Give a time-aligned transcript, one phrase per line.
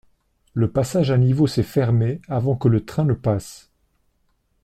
[0.55, 3.69] Le passage à niveau s’est fermé avant que le train ne passe.